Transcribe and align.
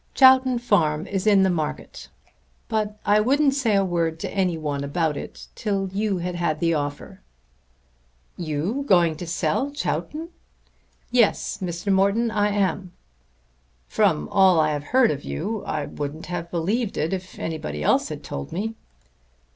Chowton 0.15 0.57
Farm 0.57 1.05
is 1.05 1.27
in 1.27 1.43
the 1.43 1.49
market! 1.51 2.09
But 2.67 2.97
I 3.05 3.19
wouldn't 3.19 3.53
say 3.53 3.75
a 3.75 3.85
word 3.85 4.19
to 4.21 4.31
any 4.33 4.57
one 4.57 4.83
about 4.83 5.15
it 5.15 5.45
till 5.53 5.89
you 5.93 6.17
had 6.17 6.33
had 6.33 6.59
the 6.59 6.73
offer." 6.73 7.21
"You 8.35 8.83
going 8.87 9.15
to 9.17 9.27
sell 9.27 9.69
Chowton!" 9.69 10.29
"Yes, 11.11 11.59
Mr. 11.61 11.93
Morton, 11.93 12.31
I 12.31 12.49
am." 12.49 12.93
"From 13.87 14.27
all 14.29 14.59
I 14.59 14.71
have 14.71 14.85
heard 14.85 15.11
of 15.11 15.23
you 15.23 15.63
I 15.65 15.85
wouldn't 15.85 16.25
have 16.25 16.49
believed 16.49 16.97
it 16.97 17.13
if 17.13 17.37
anybody 17.37 17.83
else 17.83 18.09
had 18.09 18.23
told 18.23 18.51
me." 18.51 18.73